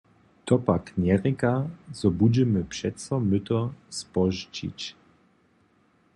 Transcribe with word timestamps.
To 0.45 0.55
pak 0.67 0.83
njerěka, 1.03 1.53
zo 1.99 2.09
budźemy 2.17 2.61
přeco 2.71 3.13
myto 3.29 3.59
spožčić. 3.99 4.79